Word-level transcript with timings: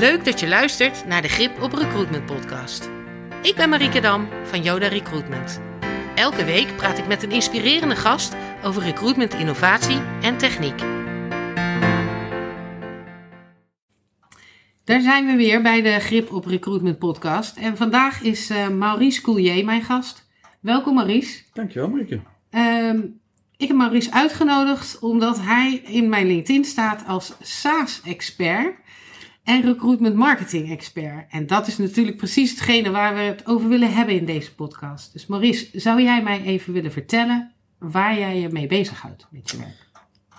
Leuk 0.00 0.24
dat 0.24 0.40
je 0.40 0.48
luistert 0.48 1.06
naar 1.06 1.22
de 1.22 1.28
Grip 1.28 1.62
op 1.62 1.72
Recruitment 1.72 2.26
podcast. 2.26 2.90
Ik 3.42 3.54
ben 3.56 3.68
Marieke 3.68 4.00
Dam 4.00 4.28
van 4.44 4.62
Yoda 4.62 4.88
Recruitment. 4.88 5.60
Elke 6.14 6.44
week 6.44 6.76
praat 6.76 6.98
ik 6.98 7.06
met 7.06 7.22
een 7.22 7.30
inspirerende 7.30 7.96
gast 7.96 8.36
over 8.64 8.82
recruitment 8.82 9.34
innovatie 9.34 10.00
en 10.22 10.38
techniek. 10.38 10.78
Daar 14.84 15.00
zijn 15.00 15.26
we 15.26 15.34
weer 15.36 15.62
bij 15.62 15.82
de 15.82 15.98
Grip 15.98 16.32
op 16.32 16.44
Recruitment 16.44 16.98
podcast. 16.98 17.56
En 17.56 17.76
vandaag 17.76 18.22
is 18.22 18.50
uh, 18.50 18.68
Maurice 18.68 19.20
Coulier 19.20 19.64
mijn 19.64 19.82
gast. 19.82 20.28
Welkom 20.60 20.94
Maurice. 20.94 21.42
Dankjewel 21.52 21.88
Marieke. 21.88 22.20
Ehm, 22.50 23.00
ik 23.56 23.68
heb 23.68 23.76
Maurice 23.76 24.12
uitgenodigd 24.12 24.98
omdat 24.98 25.40
hij 25.40 25.82
in 25.84 26.08
mijn 26.08 26.26
LinkedIn 26.26 26.64
staat 26.64 27.06
als 27.06 27.34
SaaS-expert 27.40 28.78
en 29.44 29.62
recruitment 29.62 30.14
marketing 30.14 30.70
expert. 30.70 31.24
En 31.30 31.46
dat 31.46 31.66
is 31.66 31.78
natuurlijk 31.78 32.16
precies 32.16 32.50
hetgene 32.50 32.90
waar 32.90 33.14
we 33.14 33.20
het 33.20 33.46
over 33.46 33.68
willen 33.68 33.92
hebben 33.92 34.14
in 34.14 34.24
deze 34.24 34.54
podcast. 34.54 35.12
Dus 35.12 35.26
Maurice, 35.26 35.80
zou 35.80 36.02
jij 36.02 36.22
mij 36.22 36.42
even 36.42 36.72
willen 36.72 36.92
vertellen 36.92 37.52
waar 37.78 38.18
jij 38.18 38.40
je 38.40 38.48
mee 38.48 38.66
bezighoudt 38.66 39.26
met 39.30 39.50
je 39.50 39.56
werk? 39.56 39.88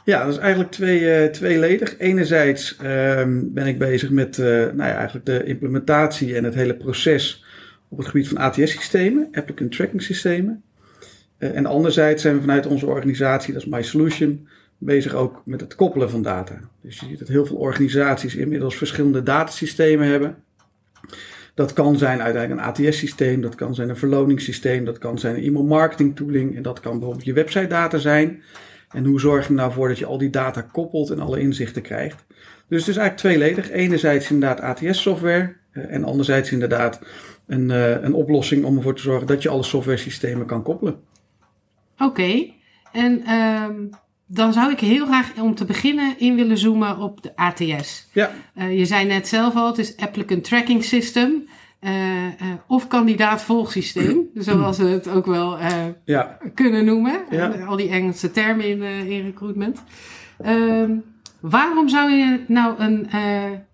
Ja, 0.05 0.25
dat 0.25 0.33
is 0.33 0.39
eigenlijk 0.39 0.71
twee, 0.71 1.23
uh, 1.23 1.31
tweeledig. 1.31 1.97
Enerzijds 1.97 2.75
uh, 2.75 2.79
ben 3.27 3.67
ik 3.67 3.79
bezig 3.79 4.09
met 4.09 4.37
uh, 4.37 4.45
nou 4.45 4.75
ja, 4.75 4.95
eigenlijk 4.95 5.25
de 5.25 5.43
implementatie 5.43 6.35
en 6.35 6.43
het 6.43 6.53
hele 6.53 6.75
proces 6.75 7.45
op 7.89 7.97
het 7.97 8.07
gebied 8.07 8.27
van 8.27 8.37
ATS-systemen, 8.37 9.27
applicant 9.31 9.71
tracking 9.71 10.01
systemen. 10.01 10.63
Uh, 11.39 11.55
en 11.55 11.65
anderzijds 11.65 12.21
zijn 12.21 12.35
we 12.35 12.41
vanuit 12.41 12.65
onze 12.65 12.85
organisatie, 12.85 13.53
dat 13.53 13.61
is 13.61 13.67
My 13.67 13.81
Solution, 13.81 14.47
bezig 14.83 15.13
ook 15.13 15.41
met 15.45 15.61
het 15.61 15.75
koppelen 15.75 16.09
van 16.09 16.21
data. 16.21 16.59
Dus 16.81 16.99
je 16.99 17.05
ziet 17.05 17.19
dat 17.19 17.27
heel 17.27 17.45
veel 17.45 17.55
organisaties 17.55 18.35
inmiddels 18.35 18.75
verschillende 18.75 19.23
datasystemen 19.23 20.07
hebben. 20.07 20.35
Dat 21.53 21.73
kan 21.73 21.97
zijn 21.97 22.21
uiteindelijk 22.21 22.61
een 22.61 22.85
ATS-systeem, 22.85 23.41
dat 23.41 23.55
kan 23.55 23.75
zijn 23.75 23.89
een 23.89 23.97
verloningssysteem, 23.97 24.85
dat 24.85 24.97
kan 24.97 25.19
zijn 25.19 25.35
een 25.35 25.43
e-mail 25.43 25.65
marketing 25.65 26.15
tooling 26.15 26.55
en 26.55 26.61
dat 26.61 26.79
kan 26.79 26.91
bijvoorbeeld 26.91 27.25
je 27.25 27.33
website 27.33 27.67
data 27.67 27.97
zijn. 27.97 28.43
En 28.89 29.05
hoe 29.05 29.19
zorg 29.19 29.47
je 29.47 29.53
nou 29.53 29.71
voor 29.71 29.87
dat 29.87 29.99
je 29.99 30.05
al 30.05 30.17
die 30.17 30.29
data 30.29 30.61
koppelt 30.61 31.09
en 31.09 31.19
alle 31.19 31.39
inzichten 31.39 31.81
krijgt? 31.81 32.25
Dus 32.67 32.79
het 32.79 32.89
is 32.89 32.97
eigenlijk 32.97 33.17
tweeledig. 33.17 33.71
Enerzijds 33.71 34.31
inderdaad 34.31 34.59
ATS-software 34.59 35.55
en 35.71 36.03
anderzijds 36.03 36.51
inderdaad 36.51 37.01
een, 37.47 37.69
uh, 37.69 38.01
een 38.03 38.13
oplossing 38.13 38.65
om 38.65 38.77
ervoor 38.77 38.95
te 38.95 39.01
zorgen 39.01 39.27
dat 39.27 39.41
je 39.41 39.49
alle 39.49 39.63
software 39.63 39.97
systemen 39.97 40.45
kan 40.45 40.63
koppelen. 40.63 40.99
Oké, 41.97 42.51
en 42.91 43.31
um, 43.31 43.89
dan 44.33 44.53
zou 44.53 44.71
ik 44.71 44.79
heel 44.79 45.05
graag 45.05 45.31
om 45.41 45.55
te 45.55 45.65
beginnen 45.65 46.13
in 46.17 46.35
willen 46.35 46.57
zoomen 46.57 46.97
op 46.97 47.23
de 47.23 47.35
ATS. 47.35 48.07
Ja. 48.11 48.31
Uh, 48.57 48.77
je 48.77 48.85
zei 48.85 49.05
net 49.05 49.27
zelf 49.27 49.55
al, 49.55 49.67
het 49.67 49.77
is 49.77 49.97
Applicant 49.97 50.43
Tracking 50.43 50.83
System. 50.83 51.47
Uh, 51.81 51.91
uh, 51.91 52.31
of 52.67 52.87
kandidaat 52.87 53.41
volgsysteem, 53.41 54.29
zoals 54.47 54.77
we 54.77 54.87
het 54.87 55.07
ook 55.07 55.25
wel 55.25 55.57
ja. 56.05 56.37
kunnen 56.53 56.85
noemen. 56.85 57.21
Ja. 57.29 57.47
al 57.47 57.75
die 57.75 57.89
Engelse 57.89 58.31
termen 58.31 58.65
in, 58.65 58.81
in 58.81 59.25
recruitment. 59.25 59.83
Ehm, 60.41 60.91
waarom 61.39 61.89
zou 61.89 62.11
je 62.11 62.39
nou 62.47 62.79
een 62.79 63.07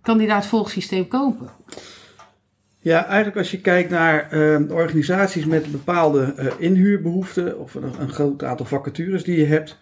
kandidaat 0.01 0.45
volgsysteem 0.45 1.07
kopen? 1.07 1.49
Ja, 2.87 3.05
eigenlijk 3.05 3.37
als 3.37 3.51
je 3.51 3.61
kijkt 3.61 3.89
naar 3.89 4.33
uh, 4.33 4.71
organisaties 4.71 5.45
met 5.45 5.71
bepaalde 5.71 6.33
uh, 6.39 6.45
inhuurbehoeften 6.57 7.59
of 7.59 7.75
een, 7.75 7.91
een, 7.99 8.09
groot 8.09 8.43
aantal 8.43 8.65
vacatures 8.65 9.23
die 9.23 9.39
je 9.39 9.45
hebt. 9.45 9.77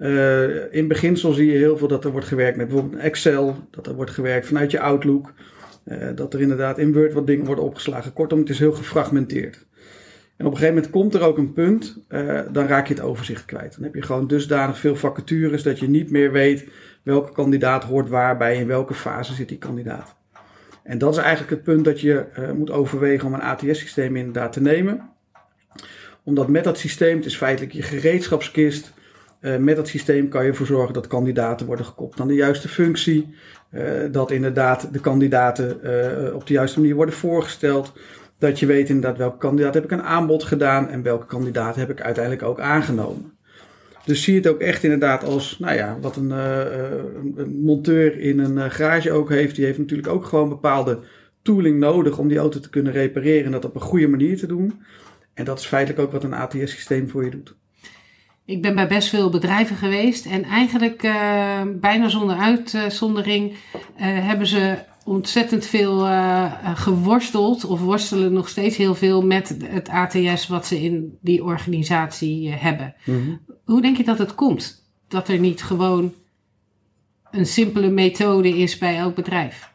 Uh, 0.00 0.74
in 0.74 0.88
beginsel 0.88 1.32
zie 1.32 1.52
je 1.52 1.58
heel 1.58 1.76
veel 1.76 1.88
dat 1.88 2.04
er 2.04 2.10
wordt 2.10 2.26
gewerkt 2.26 2.56
met 2.56 2.68
bijvoorbeeld 2.68 3.02
Excel, 3.02 3.56
dat 3.70 3.86
er 3.86 3.94
wordt 3.94 4.10
gewerkt 4.10 4.46
vanuit 4.46 4.70
je 4.70 4.80
Outlook, 4.80 5.32
dat 6.14 6.34
er 6.34 6.40
inderdaad 6.40 6.78
in 6.78 6.92
Word 6.92 7.12
wat 7.12 7.26
dingen 7.26 7.46
worden 7.46 7.64
opgeslagen. 7.64 8.12
Kortom, 8.12 8.38
het 8.38 8.48
is 8.50 8.58
heel 8.58 8.72
gefragmenteerd. 8.72 9.66
En 10.36 10.46
op 10.46 10.52
een 10.52 10.58
gegeven 10.58 10.74
moment 10.74 10.92
komt 10.92 11.14
er 11.14 11.22
ook 11.22 11.38
een 11.38 11.52
punt, 11.52 12.04
dan 12.52 12.66
raak 12.66 12.86
je 12.86 12.94
het 12.94 13.02
overzicht 13.02 13.44
kwijt. 13.44 13.74
Dan 13.74 13.82
heb 13.84 13.94
je 13.94 14.02
gewoon 14.02 14.26
dusdanig 14.26 14.78
veel 14.78 14.96
vacatures 14.96 15.62
dat 15.62 15.78
je 15.78 15.88
niet 15.88 16.10
meer 16.10 16.32
weet 16.32 16.68
welke 17.02 17.32
kandidaat 17.32 17.84
hoort 17.84 18.08
waarbij, 18.08 18.56
in 18.56 18.66
welke 18.66 18.94
fase 18.94 19.34
zit 19.34 19.48
die 19.48 19.58
kandidaat. 19.58 20.16
En 20.82 20.98
dat 20.98 21.12
is 21.12 21.20
eigenlijk 21.20 21.50
het 21.50 21.62
punt 21.62 21.84
dat 21.84 22.00
je 22.00 22.24
moet 22.56 22.70
overwegen 22.70 23.26
om 23.26 23.34
een 23.34 23.40
ATS-systeem 23.40 24.16
inderdaad 24.16 24.52
te 24.52 24.60
nemen. 24.60 25.10
Omdat 26.24 26.48
met 26.48 26.64
dat 26.64 26.78
systeem, 26.78 27.16
het 27.16 27.26
is 27.26 27.36
feitelijk 27.36 27.72
je 27.72 27.82
gereedschapskist. 27.82 28.92
Uh, 29.40 29.56
met 29.56 29.76
dat 29.76 29.88
systeem 29.88 30.28
kan 30.28 30.42
je 30.44 30.50
ervoor 30.50 30.66
zorgen 30.66 30.94
dat 30.94 31.06
kandidaten 31.06 31.66
worden 31.66 31.84
gekoppeld 31.84 32.20
aan 32.20 32.28
de 32.28 32.34
juiste 32.34 32.68
functie. 32.68 33.34
Uh, 33.72 33.82
dat 34.10 34.30
inderdaad 34.30 34.92
de 34.92 35.00
kandidaten 35.00 35.70
op 36.34 36.46
de 36.46 36.52
juiste 36.52 36.80
manier 36.80 36.94
worden 36.94 37.14
voorgesteld. 37.14 37.92
Dat 38.38 38.60
je 38.60 38.66
weet 38.66 38.88
inderdaad 38.88 39.18
welke 39.18 39.38
kandidaat 39.38 39.74
heb 39.74 39.84
ik 39.84 39.90
een 39.90 40.02
aanbod 40.02 40.44
gedaan 40.44 40.88
en 40.88 41.02
welke 41.02 41.26
kandidaat 41.26 41.76
heb 41.76 41.90
ik 41.90 42.00
uiteindelijk 42.00 42.44
ook 42.44 42.60
aangenomen. 42.60 43.32
Dus 44.04 44.22
zie 44.22 44.34
het 44.34 44.46
ook 44.46 44.60
echt 44.60 44.82
inderdaad 44.82 45.24
als, 45.24 45.58
nou 45.58 45.76
ja, 45.76 45.98
wat 46.00 46.16
een, 46.16 46.30
een 46.30 47.60
monteur 47.60 48.18
in 48.18 48.38
een 48.38 48.70
garage 48.70 49.12
ook 49.12 49.28
heeft. 49.28 49.56
Die 49.56 49.64
heeft 49.64 49.78
natuurlijk 49.78 50.08
ook 50.08 50.24
gewoon 50.24 50.48
bepaalde 50.48 50.98
tooling 51.42 51.78
nodig 51.78 52.18
om 52.18 52.28
die 52.28 52.38
auto 52.38 52.60
te 52.60 52.70
kunnen 52.70 52.92
repareren 52.92 53.44
en 53.44 53.50
dat 53.50 53.64
op 53.64 53.74
een 53.74 53.80
goede 53.80 54.08
manier 54.08 54.38
te 54.38 54.46
doen. 54.46 54.82
En 55.34 55.44
dat 55.44 55.58
is 55.58 55.66
feitelijk 55.66 56.00
ook 56.00 56.12
wat 56.12 56.24
een 56.24 56.34
ATS-systeem 56.34 57.08
voor 57.08 57.24
je 57.24 57.30
doet. 57.30 57.56
Ik 58.48 58.62
ben 58.62 58.74
bij 58.74 58.88
best 58.88 59.08
veel 59.08 59.30
bedrijven 59.30 59.76
geweest 59.76 60.26
en 60.26 60.44
eigenlijk 60.44 61.02
uh, 61.02 61.60
bijna 61.74 62.08
zonder 62.08 62.36
uitzondering 62.36 63.54
hebben 63.96 64.46
ze 64.46 64.78
ontzettend 65.04 65.66
veel 65.66 66.06
uh, 66.06 66.52
geworsteld 66.74 67.64
of 67.64 67.80
worstelen 67.80 68.32
nog 68.32 68.48
steeds 68.48 68.76
heel 68.76 68.94
veel 68.94 69.26
met 69.26 69.56
het 69.64 69.88
ATS 69.88 70.46
wat 70.46 70.66
ze 70.66 70.82
in 70.82 71.18
die 71.20 71.44
organisatie 71.44 72.50
hebben. 72.50 72.94
Mm-hmm. 73.04 73.40
Hoe 73.64 73.82
denk 73.82 73.96
je 73.96 74.04
dat 74.04 74.18
het 74.18 74.34
komt? 74.34 74.90
Dat 75.08 75.28
er 75.28 75.38
niet 75.38 75.62
gewoon 75.62 76.14
een 77.30 77.46
simpele 77.46 77.90
methode 77.90 78.58
is 78.58 78.78
bij 78.78 78.96
elk 78.96 79.14
bedrijf? 79.14 79.72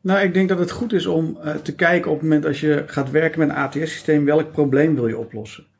Nou, 0.00 0.20
ik 0.20 0.34
denk 0.34 0.48
dat 0.48 0.58
het 0.58 0.70
goed 0.70 0.92
is 0.92 1.06
om 1.06 1.38
te 1.62 1.74
kijken 1.74 2.10
op 2.10 2.16
het 2.16 2.28
moment 2.28 2.46
als 2.46 2.60
je 2.60 2.84
gaat 2.86 3.10
werken 3.10 3.38
met 3.38 3.48
een 3.48 3.56
ATS-systeem, 3.56 4.24
welk 4.24 4.52
probleem 4.52 4.94
wil 4.94 5.08
je 5.08 5.18
oplossen? 5.18 5.74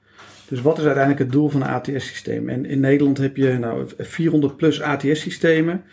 Dus 0.48 0.60
wat 0.60 0.78
is 0.78 0.84
uiteindelijk 0.84 1.22
het 1.22 1.32
doel 1.32 1.48
van 1.48 1.62
een 1.62 1.68
ATS-systeem? 1.68 2.48
En 2.48 2.64
in 2.64 2.80
Nederland 2.80 3.18
heb 3.18 3.36
je 3.36 3.58
nou 3.58 3.88
400 3.98 4.56
plus 4.56 4.82
ATS-systemen, 4.82 5.84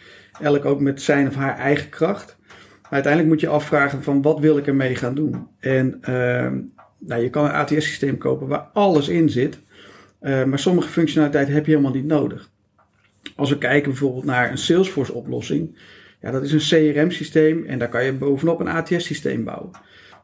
elk 0.42 0.66
ook 0.66 0.80
met 0.80 1.02
zijn 1.02 1.28
of 1.28 1.36
haar 1.36 1.58
eigen 1.58 1.90
kracht. 1.90 2.38
Maar 2.82 2.92
uiteindelijk 2.92 3.34
moet 3.34 3.42
je 3.42 3.48
afvragen 3.48 4.04
van 4.04 4.22
wat 4.22 4.40
wil 4.40 4.58
ik 4.58 4.68
ermee 4.68 4.96
gaan 4.96 5.16
doen? 5.16 5.48
En 5.60 5.98
uh, 6.02 6.52
nou, 6.98 7.22
je 7.22 7.30
kan 7.30 7.46
een 7.46 7.52
ATS-systeem 7.52 8.18
kopen 8.18 8.48
waar 8.48 8.70
alles 8.74 9.08
in 9.08 9.30
zit. 9.30 9.60
Uh, 10.22 10.44
maar 10.44 10.60
sommige 10.60 10.90
functionaliteit 10.90 11.48
heb 11.48 11.66
je 11.66 11.72
helemaal 11.72 11.94
niet 11.94 12.06
nodig. 12.06 12.50
Als 13.36 13.50
we 13.50 13.58
kijken 13.58 13.90
bijvoorbeeld 13.90 14.26
naar 14.26 14.52
een 14.52 14.58
Salesforce-oplossing. 14.58 15.78
Ja, 16.22 16.32
dat 16.32 16.44
is 16.44 16.52
een 16.52 16.94
CRM-systeem 16.94 17.66
en 17.66 17.80
daar 17.80 17.90
kan 17.90 18.06
je 18.06 18.14
bovenop 18.14 18.60
een 18.60 18.68
ATS-systeem 18.68 19.44
bouwen. 19.44 19.72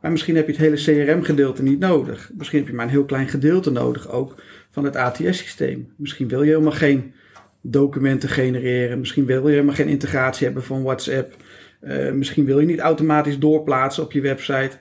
Maar 0.02 0.12
misschien 0.12 0.36
heb 0.36 0.46
je 0.46 0.52
het 0.52 0.62
hele 0.62 1.06
CRM-gedeelte 1.06 1.64
niet 1.64 1.80
nodig. 1.80 2.32
Misschien 2.38 2.60
heb 2.60 2.68
je 2.68 2.74
maar 2.74 2.86
een 2.86 2.92
heel 2.92 3.06
klein 3.06 3.28
gedeelte 3.28 3.72
nodig 3.72 4.12
ook 4.12 4.36
van 4.70 4.84
het 4.84 4.96
ATS-systeem. 4.96 5.94
Misschien 5.96 6.28
wil 6.28 6.44
je 6.44 6.50
helemaal 6.50 6.72
geen 6.72 7.14
documenten 7.62 8.30
genereren. 8.30 9.00
Misschien 9.00 9.26
wil 9.26 9.48
je 9.48 9.54
helemaal 9.54 9.76
geen 9.76 9.88
integratie 9.88 10.46
hebben 10.46 10.64
van 10.64 10.84
WhatsApp. 10.84 11.36
Uh, 11.82 12.12
misschien 12.12 12.46
wil 12.46 12.60
je 12.60 12.66
niet 12.66 12.80
automatisch 12.80 13.40
doorplaatsen 13.40 14.04
op 14.04 14.12
je 14.12 14.22
website. 14.22 14.72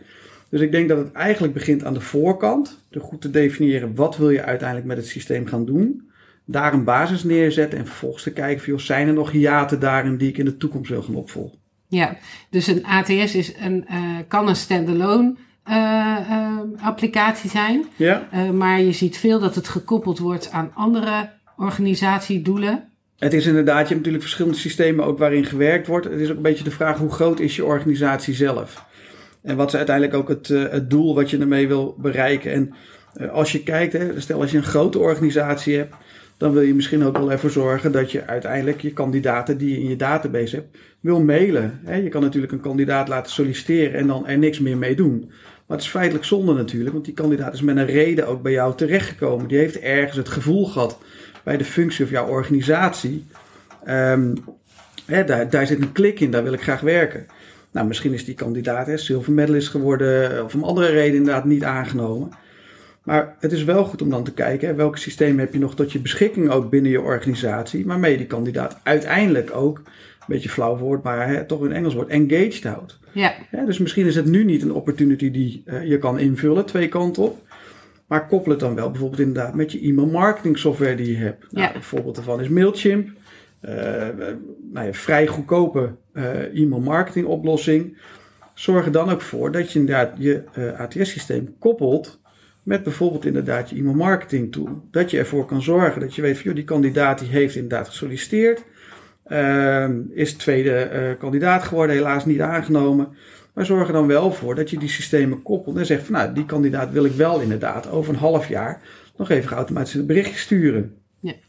Dus 0.48 0.60
ik 0.60 0.72
denk 0.72 0.88
dat 0.88 0.98
het 0.98 1.12
eigenlijk 1.12 1.54
begint 1.54 1.84
aan 1.84 1.94
de 1.94 2.00
voorkant. 2.00 2.84
Door 2.90 3.02
goed 3.02 3.20
te 3.20 3.30
definiëren 3.30 3.94
wat 3.94 4.16
wil 4.16 4.30
je 4.30 4.42
uiteindelijk 4.42 4.88
met 4.88 4.96
het 4.96 5.06
systeem 5.06 5.46
gaan 5.46 5.64
doen. 5.64 6.10
Daar 6.44 6.72
een 6.72 6.84
basis 6.84 7.24
neerzetten 7.24 7.78
en 7.78 7.86
vervolgens 7.86 8.22
te 8.22 8.32
kijken 8.32 8.80
zijn 8.80 9.08
er 9.08 9.14
nog 9.14 9.30
hiaten 9.30 9.80
daarin 9.80 10.16
die 10.16 10.28
ik 10.28 10.38
in 10.38 10.44
de 10.44 10.56
toekomst 10.56 10.90
wil 10.90 11.02
gaan 11.02 11.14
opvolgen. 11.14 11.57
Ja, 11.88 12.16
dus 12.50 12.66
een 12.66 12.84
ATS 12.84 13.34
is 13.34 13.52
een, 13.60 13.86
uh, 13.90 14.16
kan 14.28 14.48
een 14.48 14.56
standalone 14.56 15.34
uh, 15.68 16.16
uh, 16.30 16.58
applicatie 16.80 17.50
zijn. 17.50 17.84
Ja. 17.96 18.28
maar 18.52 18.80
je 18.80 18.92
ziet 18.92 19.18
veel 19.18 19.38
dat 19.38 19.54
het 19.54 19.68
gekoppeld 19.68 20.18
wordt 20.18 20.50
aan 20.50 20.70
andere 20.74 21.30
organisatiedoelen. 21.56 22.88
Het 23.18 23.32
is 23.32 23.46
inderdaad, 23.46 23.80
je 23.80 23.84
hebt 23.84 23.96
natuurlijk 23.96 24.22
verschillende 24.22 24.58
systemen 24.58 25.04
ook 25.04 25.18
waarin 25.18 25.44
gewerkt 25.44 25.86
wordt. 25.86 26.06
Het 26.06 26.20
is 26.20 26.30
ook 26.30 26.36
een 26.36 26.42
beetje 26.42 26.64
de 26.64 26.70
vraag 26.70 26.98
hoe 26.98 27.10
groot 27.10 27.40
is 27.40 27.56
je 27.56 27.64
organisatie 27.64 28.34
zelf? 28.34 28.84
En 29.42 29.56
wat 29.56 29.68
is 29.68 29.74
uiteindelijk 29.74 30.16
ook 30.16 30.28
het, 30.28 30.48
het 30.48 30.90
doel 30.90 31.14
wat 31.14 31.30
je 31.30 31.38
ermee 31.38 31.68
wil 31.68 31.96
bereiken? 31.98 32.52
En 32.52 32.74
als 33.30 33.52
je 33.52 33.62
kijkt, 33.62 33.92
hè, 33.92 34.20
stel 34.20 34.40
als 34.40 34.50
je 34.50 34.56
een 34.56 34.62
grote 34.62 34.98
organisatie 34.98 35.76
hebt, 35.76 35.94
dan 36.38 36.52
wil 36.52 36.62
je 36.62 36.74
misschien 36.74 37.04
ook 37.04 37.18
wel 37.18 37.32
ervoor 37.32 37.50
zorgen 37.50 37.92
dat 37.92 38.12
je 38.12 38.26
uiteindelijk 38.26 38.80
je 38.80 38.92
kandidaten 38.92 39.58
die 39.58 39.70
je 39.70 39.80
in 39.80 39.88
je 39.88 39.96
database 39.96 40.56
hebt, 40.56 40.76
wil 41.00 41.20
mailen. 41.20 41.80
Je 42.02 42.08
kan 42.08 42.22
natuurlijk 42.22 42.52
een 42.52 42.60
kandidaat 42.60 43.08
laten 43.08 43.32
solliciteren 43.32 44.00
en 44.00 44.06
dan 44.06 44.26
er 44.26 44.38
niks 44.38 44.58
meer 44.58 44.76
mee 44.76 44.94
doen. 44.94 45.18
Maar 45.66 45.76
het 45.76 45.86
is 45.86 45.92
feitelijk 45.92 46.24
zonde 46.24 46.54
natuurlijk, 46.54 46.92
want 46.92 47.04
die 47.04 47.14
kandidaat 47.14 47.54
is 47.54 47.62
met 47.62 47.76
een 47.76 47.86
reden 47.86 48.26
ook 48.26 48.42
bij 48.42 48.52
jou 48.52 48.76
terechtgekomen. 48.76 49.48
Die 49.48 49.58
heeft 49.58 49.78
ergens 49.78 50.16
het 50.16 50.28
gevoel 50.28 50.66
gehad 50.66 50.98
bij 51.44 51.56
de 51.56 51.64
functie 51.64 52.04
of 52.04 52.10
jouw 52.10 52.26
organisatie. 52.26 53.24
Um, 53.88 54.34
hè, 55.06 55.24
daar, 55.24 55.50
daar 55.50 55.66
zit 55.66 55.80
een 55.80 55.92
klik 55.92 56.20
in, 56.20 56.30
daar 56.30 56.42
wil 56.42 56.52
ik 56.52 56.62
graag 56.62 56.80
werken. 56.80 57.26
Nou, 57.72 57.86
misschien 57.86 58.12
is 58.12 58.24
die 58.24 58.34
kandidaat 58.34 58.86
hè, 58.86 58.96
silver 58.96 59.32
medalist 59.32 59.68
geworden 59.68 60.44
of 60.44 60.54
om 60.54 60.64
andere 60.64 60.90
reden 60.90 61.16
inderdaad 61.16 61.44
niet 61.44 61.64
aangenomen. 61.64 62.30
Maar 63.08 63.36
het 63.38 63.52
is 63.52 63.64
wel 63.64 63.84
goed 63.84 64.02
om 64.02 64.10
dan 64.10 64.24
te 64.24 64.32
kijken 64.32 64.76
welke 64.76 64.98
systemen 64.98 65.38
heb 65.38 65.52
je 65.52 65.58
nog 65.58 65.74
tot 65.74 65.92
je 65.92 66.00
beschikking 66.00 66.50
ook 66.50 66.70
binnen 66.70 66.90
je 66.90 67.00
organisatie, 67.00 67.86
waarmee 67.86 68.10
je 68.10 68.16
die 68.16 68.26
kandidaat 68.26 68.80
uiteindelijk 68.82 69.54
ook, 69.54 69.78
een 69.78 69.84
beetje 70.26 70.48
flauw 70.48 70.76
woord, 70.76 71.02
maar 71.02 71.28
hè, 71.28 71.44
toch 71.44 71.64
in 71.64 71.72
Engels 71.72 71.94
woord, 71.94 72.08
engaged 72.08 72.64
houdt. 72.64 72.98
Ja. 73.12 73.34
dus 73.66 73.78
misschien 73.78 74.06
is 74.06 74.14
het 74.14 74.26
nu 74.26 74.44
niet 74.44 74.62
een 74.62 74.72
opportunity 74.72 75.30
die 75.30 75.62
uh, 75.66 75.88
je 75.88 75.98
kan 75.98 76.18
invullen, 76.18 76.66
twee 76.66 76.88
kanten 76.88 77.22
op. 77.22 77.46
Maar 78.06 78.26
koppel 78.26 78.50
het 78.50 78.60
dan 78.60 78.74
wel 78.74 78.90
bijvoorbeeld 78.90 79.20
inderdaad 79.20 79.54
met 79.54 79.72
je 79.72 79.80
e-mail 79.80 80.06
marketing 80.06 80.58
software 80.58 80.94
die 80.94 81.10
je 81.10 81.16
hebt. 81.16 81.52
Nou, 81.52 81.66
Ja. 81.66 81.74
Een 81.74 81.82
voorbeeld 81.82 82.14
daarvan 82.14 82.40
is 82.40 82.48
Mailchimp. 82.48 83.08
Eh, 83.60 83.72
nou 84.72 84.86
ja, 84.86 84.92
vrij 84.92 85.26
goedkope 85.26 85.94
eh, 86.12 86.60
e-mail 86.60 86.80
marketing 86.80 87.26
oplossing. 87.26 87.96
Zorg 88.54 88.84
er 88.84 88.92
dan 88.92 89.10
ook 89.10 89.20
voor 89.20 89.52
dat 89.52 89.72
je 89.72 89.78
inderdaad 89.78 90.12
je 90.18 90.42
eh, 90.52 90.80
ATS-systeem 90.80 91.54
koppelt 91.58 92.20
met 92.68 92.82
bijvoorbeeld 92.82 93.24
inderdaad 93.24 93.70
je 93.70 93.76
e-mail 93.76 93.94
marketing 93.94 94.52
tool. 94.52 94.82
Dat 94.90 95.10
je 95.10 95.18
ervoor 95.18 95.46
kan 95.46 95.62
zorgen 95.62 96.00
dat 96.00 96.14
je 96.14 96.22
weet 96.22 96.34
van 96.34 96.44
joh, 96.44 96.54
die 96.54 96.64
kandidaat 96.64 97.18
die 97.18 97.28
heeft 97.28 97.54
inderdaad 97.54 97.88
gesolliciteerd. 97.88 98.64
Ehm, 99.24 100.00
is 100.10 100.32
tweede 100.32 100.74
eh, 100.74 101.18
kandidaat 101.18 101.62
geworden, 101.62 101.96
helaas 101.96 102.24
niet 102.24 102.40
aangenomen. 102.40 103.08
Maar 103.52 103.66
zorg 103.66 103.86
er 103.86 103.92
dan 103.92 104.06
wel 104.06 104.32
voor 104.32 104.54
dat 104.54 104.70
je 104.70 104.78
die 104.78 104.88
systemen 104.88 105.42
koppelt 105.42 105.76
en 105.76 105.86
zegt 105.86 106.02
van 106.02 106.14
nou, 106.14 106.32
die 106.32 106.44
kandidaat 106.44 106.92
wil 106.92 107.04
ik 107.04 107.12
wel 107.12 107.40
inderdaad 107.40 107.90
over 107.90 108.12
een 108.12 108.20
half 108.20 108.48
jaar 108.48 108.82
nog 109.16 109.30
even 109.30 109.56
automatisch 109.56 109.94
een 109.94 110.06
berichtje 110.06 110.38
sturen. 110.38 110.94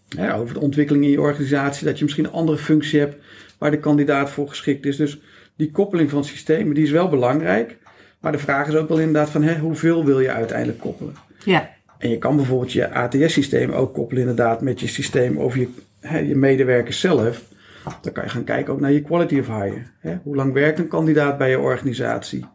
Ja. 0.07 0.33
Over 0.33 0.53
de 0.53 0.59
ontwikkeling 0.59 1.03
in 1.03 1.11
je 1.11 1.21
organisatie, 1.21 1.85
dat 1.85 1.97
je 1.97 2.03
misschien 2.03 2.25
een 2.25 2.31
andere 2.31 2.57
functie 2.57 2.99
hebt 2.99 3.15
waar 3.57 3.71
de 3.71 3.79
kandidaat 3.79 4.29
voor 4.29 4.49
geschikt 4.49 4.85
is. 4.85 4.95
Dus 4.95 5.19
die 5.55 5.71
koppeling 5.71 6.09
van 6.09 6.23
systemen, 6.23 6.75
die 6.75 6.83
is 6.83 6.91
wel 6.91 7.09
belangrijk. 7.09 7.77
Maar 8.19 8.31
de 8.31 8.37
vraag 8.37 8.67
is 8.67 8.75
ook 8.75 8.89
wel 8.89 8.99
inderdaad 8.99 9.29
van 9.29 9.43
hè, 9.43 9.57
hoeveel 9.57 10.05
wil 10.05 10.19
je 10.19 10.31
uiteindelijk 10.31 10.79
koppelen? 10.79 11.15
Ja. 11.43 11.69
En 11.97 12.09
je 12.09 12.17
kan 12.17 12.35
bijvoorbeeld 12.35 12.71
je 12.71 12.93
ATS-systeem 12.93 13.71
ook 13.71 13.93
koppelen 13.93 14.21
inderdaad 14.21 14.61
met 14.61 14.79
je 14.79 14.87
systeem 14.87 15.39
over 15.39 15.59
je, 15.59 15.69
hè, 15.99 16.17
je 16.19 16.35
medewerkers 16.35 16.99
zelf. 16.99 17.43
Dan 18.01 18.13
kan 18.13 18.23
je 18.23 18.29
gaan 18.29 18.43
kijken 18.43 18.73
ook 18.73 18.79
naar 18.79 18.91
je 18.91 19.01
quality 19.01 19.39
of 19.39 19.47
hire. 19.47 19.83
Hè? 19.99 20.17
Hoe 20.23 20.35
lang 20.35 20.53
werkt 20.53 20.79
een 20.79 20.87
kandidaat 20.87 21.37
bij 21.37 21.49
je 21.49 21.59
organisatie? 21.59 22.45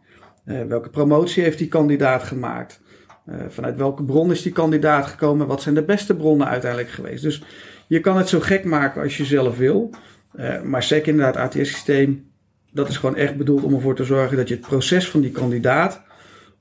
Eh, 0.45 0.61
welke 0.61 0.89
promotie 0.89 1.43
heeft 1.43 1.57
die 1.57 1.67
kandidaat 1.67 2.23
gemaakt? 2.23 2.81
Eh, 3.25 3.35
vanuit 3.49 3.77
welke 3.77 4.03
bron 4.03 4.31
is 4.31 4.41
die 4.41 4.51
kandidaat 4.51 5.05
gekomen? 5.05 5.47
Wat 5.47 5.61
zijn 5.61 5.75
de 5.75 5.83
beste 5.83 6.15
bronnen 6.15 6.47
uiteindelijk 6.47 6.91
geweest? 6.91 7.23
Dus 7.23 7.43
je 7.87 7.99
kan 7.99 8.17
het 8.17 8.29
zo 8.29 8.39
gek 8.39 8.63
maken 8.63 9.01
als 9.01 9.17
je 9.17 9.25
zelf 9.25 9.57
wil. 9.57 9.89
Eh, 10.35 10.61
maar 10.61 10.83
zeker 10.83 11.07
inderdaad, 11.07 11.37
ATS-systeem, 11.37 12.29
dat 12.75 12.89
is 12.89 12.97
gewoon 12.97 13.15
echt 13.15 13.35
bedoeld 13.37 13.63
om 13.63 13.73
ervoor 13.73 13.95
te 13.95 14.03
zorgen 14.03 14.37
dat 14.37 14.47
je 14.47 14.53
het 14.53 14.67
proces 14.67 15.09
van 15.09 15.21
die 15.21 15.31
kandidaat 15.31 16.01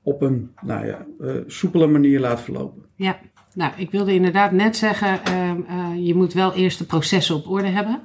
op 0.03 0.23
een 0.23 0.51
nou 0.63 0.87
ja, 0.87 1.07
uh, 1.21 1.33
soepele 1.47 1.87
manier 1.87 2.21
laat 2.21 2.41
verlopen. 2.41 2.83
Ja, 2.97 3.19
nou, 3.55 3.73
ik 3.77 3.91
wilde 3.91 4.15
inderdaad 4.15 4.53
net 4.53 4.77
zeggen, 4.77 5.21
uh, 5.29 5.51
uh, 5.71 6.07
je 6.07 6.15
moet 6.15 6.33
wel 6.33 6.55
eerst 6.55 6.79
de 6.79 6.85
processen 6.85 7.35
op 7.35 7.49
orde 7.49 7.69
hebben. 7.69 8.01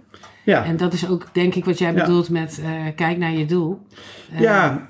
Ja. 0.46 0.66
En 0.66 0.78
dat 0.78 0.94
is 0.94 1.10
ook 1.10 1.28
denk 1.34 1.56
ik 1.56 1.66
wat 1.66 1.78
jij 1.78 1.94
Ja. 1.94 2.02
bedoelt 2.02 2.30
met 2.30 2.60
uh, 2.64 2.86
kijk 2.96 3.18
naar 3.18 3.32
je 3.32 3.46
doel. 3.46 3.80
Ja, 4.40 4.88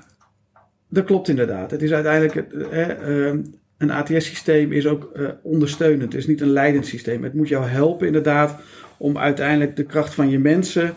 dat 0.88 1.04
klopt 1.04 1.28
inderdaad. 1.28 1.70
Het 1.70 1.82
is 1.82 1.92
uiteindelijk, 1.92 2.52
uh, 2.52 3.32
een 3.78 3.90
ATS-systeem 3.90 4.72
is 4.72 4.86
ook 4.86 5.12
ondersteunend. 5.42 6.02
Het 6.02 6.14
is 6.14 6.26
niet 6.26 6.40
een 6.40 6.52
leidend 6.52 6.86
systeem. 6.86 7.22
Het 7.22 7.34
moet 7.34 7.48
jou 7.48 7.66
helpen 7.66 8.06
inderdaad 8.06 8.60
om 8.96 9.18
uiteindelijk 9.18 9.76
de 9.76 9.84
kracht 9.84 10.14
van 10.14 10.30
je 10.30 10.38
mensen 10.38 10.94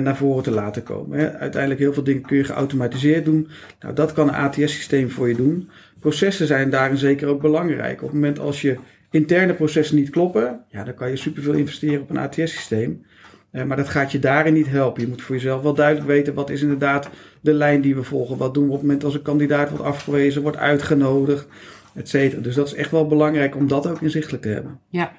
naar 0.00 0.16
voren 0.16 0.42
te 0.42 0.50
laten 0.50 0.82
komen. 0.82 1.38
Uiteindelijk 1.38 1.80
heel 1.80 1.92
veel 1.92 2.04
dingen 2.04 2.22
kun 2.22 2.36
je 2.36 2.44
geautomatiseerd 2.44 3.24
doen. 3.24 3.48
Nou, 3.80 3.94
dat 3.94 4.12
kan 4.12 4.28
een 4.28 4.34
ATS-systeem 4.34 5.10
voor 5.10 5.28
je 5.28 5.36
doen. 5.36 5.70
Processen 6.00 6.46
zijn 6.46 6.70
daarin 6.70 6.96
zeker 6.96 7.28
ook 7.28 7.40
belangrijk. 7.40 8.02
Op 8.02 8.08
het 8.08 8.12
moment 8.12 8.38
als 8.38 8.62
je 8.62 8.76
interne 9.10 9.54
processen 9.54 9.96
niet 9.96 10.10
kloppen, 10.10 10.60
ja, 10.68 10.84
dan 10.84 10.94
kan 10.94 11.10
je 11.10 11.16
superveel 11.16 11.52
investeren 11.52 12.00
op 12.00 12.10
een 12.10 12.18
ATS-systeem. 12.18 13.04
Uh, 13.52 13.62
maar 13.62 13.76
dat 13.76 13.88
gaat 13.88 14.12
je 14.12 14.18
daarin 14.18 14.52
niet 14.52 14.68
helpen. 14.68 15.02
Je 15.02 15.08
moet 15.08 15.22
voor 15.22 15.34
jezelf 15.34 15.62
wel 15.62 15.74
duidelijk 15.74 16.06
weten 16.06 16.34
wat 16.34 16.50
is 16.50 16.62
inderdaad 16.62 17.08
de 17.40 17.52
lijn 17.52 17.80
die 17.80 17.94
we 17.94 18.02
volgen. 18.02 18.36
Wat 18.36 18.54
doen 18.54 18.66
we 18.66 18.70
op 18.72 18.76
het 18.76 18.86
moment 18.86 19.04
als 19.04 19.14
een 19.14 19.22
kandidaat 19.22 19.68
wordt 19.68 19.84
afgewezen, 19.84 20.42
wordt 20.42 20.56
uitgenodigd, 20.56 21.46
et 21.94 22.08
cetera. 22.08 22.42
Dus 22.42 22.54
dat 22.54 22.66
is 22.66 22.74
echt 22.74 22.90
wel 22.90 23.06
belangrijk 23.06 23.56
om 23.56 23.68
dat 23.68 23.86
ook 23.86 24.00
inzichtelijk 24.00 24.42
te 24.42 24.48
hebben. 24.48 24.80
Ja. 24.88 25.12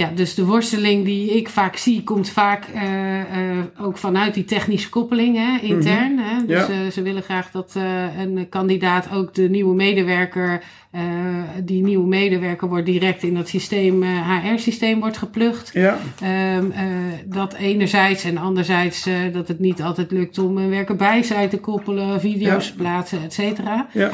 Ja, 0.00 0.10
dus 0.14 0.34
de 0.34 0.44
worsteling 0.44 1.04
die 1.04 1.36
ik 1.36 1.48
vaak 1.48 1.76
zie, 1.76 2.02
komt 2.02 2.30
vaak 2.30 2.66
uh, 2.74 2.82
uh, 2.82 3.24
ook 3.80 3.98
vanuit 3.98 4.34
die 4.34 4.44
technische 4.44 4.88
koppeling 4.88 5.36
hè, 5.36 5.66
intern. 5.66 6.12
Mm-hmm. 6.12 6.38
Hè? 6.38 6.46
Dus 6.46 6.66
ja. 6.66 6.84
uh, 6.84 6.90
ze 6.90 7.02
willen 7.02 7.22
graag 7.22 7.50
dat 7.50 7.74
een 8.18 8.46
kandidaat 8.48 9.12
ook 9.12 9.34
de 9.34 9.48
nieuwe 9.48 9.74
medewerker, 9.74 10.62
die 11.64 11.82
nieuwe 11.82 12.06
medewerker 12.06 12.68
wordt 12.68 12.86
direct 12.86 13.22
in 13.22 13.34
dat 13.34 13.48
systeem, 13.48 14.02
HR-systeem 14.02 15.00
wordt 15.00 15.18
geplukt. 15.18 15.70
Ja. 15.72 15.98
Um, 16.56 16.72
dat 17.26 17.54
enerzijds 17.54 18.24
en 18.24 18.36
anderzijds 18.36 19.08
dat 19.32 19.48
het 19.48 19.58
niet 19.58 19.82
altijd 19.82 20.10
lukt 20.10 20.38
om 20.38 20.58
een 20.58 20.70
werker 20.70 20.96
bij 20.96 21.22
zij 21.22 21.48
te 21.48 21.58
koppelen, 21.58 22.20
video's 22.20 22.68
ja. 22.68 22.74
plaatsen, 22.76 23.22
et 23.22 23.32
cetera. 23.32 23.88
Ja. 23.92 24.10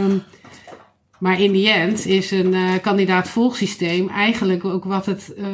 Um, 0.00 0.22
maar 1.24 1.40
in 1.40 1.52
die 1.52 1.70
end 1.70 2.06
is 2.06 2.30
een 2.30 2.52
uh, 2.52 2.72
kandidaat 2.82 3.28
volgsysteem 3.28 4.08
eigenlijk 4.08 4.64
ook 4.64 4.84
wat 4.84 5.06
het, 5.06 5.34
uh, 5.38 5.46